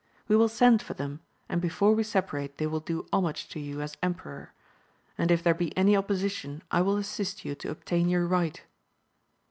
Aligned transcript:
We 0.27 0.35
will 0.35 0.49
send 0.49 0.81
for 0.81 0.95
them, 0.95 1.19
and 1.47 1.61
before 1.61 1.93
we 1.93 2.01
separate 2.01 2.57
they 2.57 2.65
will 2.65 2.79
do 2.79 3.05
homage 3.13 3.47
to 3.49 3.59
you 3.59 3.81
as 3.81 3.97
emperor; 4.01 4.51
and 5.15 5.29
if 5.29 5.43
there 5.43 5.53
be 5.53 5.77
any 5.77 5.95
opposition, 5.95 6.63
I 6.71 6.81
will 6.81 6.97
assist 6.97 7.45
AMADIS 7.45 7.65
OF 7.65 7.69
GAUL.^ 7.69 7.75
243 7.85 7.99
you 8.01 8.01
to 8.01 8.09
obtain 8.09 8.09
your 8.09 8.27
right. 8.27 8.63